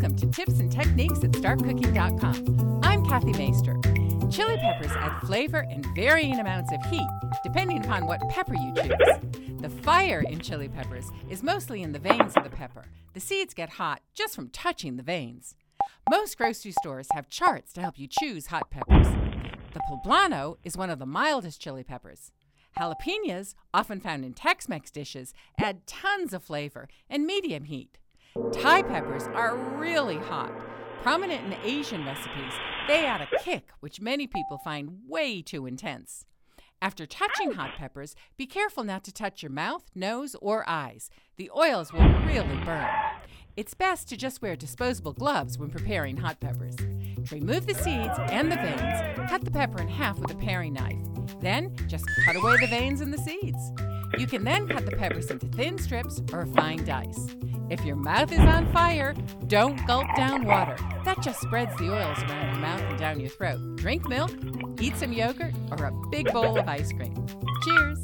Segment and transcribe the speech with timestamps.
[0.00, 2.80] to tips and techniques at startcooking.com.
[2.84, 3.76] I'm Kathy Maister.
[4.30, 7.06] Chili peppers add flavor and varying amounts of heat,
[7.42, 9.60] depending upon what pepper you choose.
[9.60, 12.84] The fire in chili peppers is mostly in the veins of the pepper.
[13.14, 15.56] The seeds get hot just from touching the veins.
[16.08, 19.08] Most grocery stores have charts to help you choose hot peppers.
[19.74, 22.30] The poblano is one of the mildest chili peppers.
[22.78, 27.98] Jalapenos, often found in Tex Mex dishes, add tons of flavor and medium heat.
[28.52, 30.52] Thai peppers are really hot.
[31.02, 32.52] Prominent in Asian recipes,
[32.86, 36.24] they add a kick which many people find way too intense.
[36.80, 41.10] After touching hot peppers, be careful not to touch your mouth, nose, or eyes.
[41.36, 42.88] The oils will really burn.
[43.56, 46.76] It's best to just wear disposable gloves when preparing hot peppers.
[47.32, 49.28] Remove the seeds and the veins.
[49.28, 50.96] Cut the pepper in half with a paring knife.
[51.40, 53.72] Then just cut away the veins and the seeds.
[54.18, 57.28] You can then cut the peppers into thin strips or fine dice.
[57.70, 59.14] If your mouth is on fire,
[59.46, 60.76] don't gulp down water.
[61.04, 63.76] That just spreads the oils around your mouth and down your throat.
[63.76, 64.32] Drink milk,
[64.80, 67.14] eat some yogurt, or a big bowl of ice cream.
[67.62, 67.98] Cheers!